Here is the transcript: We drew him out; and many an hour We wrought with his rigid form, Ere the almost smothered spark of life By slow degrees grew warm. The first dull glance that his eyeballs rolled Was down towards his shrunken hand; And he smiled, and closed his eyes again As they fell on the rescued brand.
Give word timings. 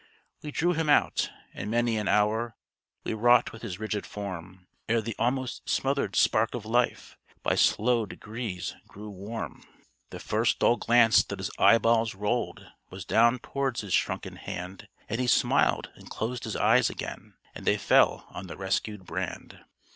We 0.41 0.49
drew 0.49 0.73
him 0.73 0.89
out; 0.89 1.29
and 1.53 1.69
many 1.69 1.95
an 1.95 2.07
hour 2.07 2.55
We 3.03 3.13
wrought 3.13 3.51
with 3.51 3.61
his 3.61 3.77
rigid 3.79 4.03
form, 4.03 4.65
Ere 4.89 4.99
the 4.99 5.15
almost 5.19 5.69
smothered 5.69 6.15
spark 6.15 6.55
of 6.55 6.65
life 6.65 7.19
By 7.43 7.53
slow 7.53 8.07
degrees 8.07 8.73
grew 8.87 9.11
warm. 9.11 9.61
The 10.09 10.19
first 10.19 10.57
dull 10.57 10.77
glance 10.77 11.23
that 11.25 11.37
his 11.37 11.51
eyeballs 11.59 12.15
rolled 12.15 12.65
Was 12.89 13.05
down 13.05 13.37
towards 13.43 13.81
his 13.81 13.93
shrunken 13.93 14.37
hand; 14.37 14.87
And 15.07 15.21
he 15.21 15.27
smiled, 15.27 15.91
and 15.93 16.09
closed 16.09 16.45
his 16.45 16.55
eyes 16.55 16.89
again 16.89 17.35
As 17.53 17.65
they 17.65 17.77
fell 17.77 18.25
on 18.31 18.47
the 18.47 18.57
rescued 18.57 19.05
brand. 19.05 19.59